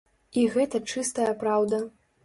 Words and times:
І 0.43 0.45
гэта 0.55 0.81
чыстая 0.95 1.31
праўда. 1.45 1.85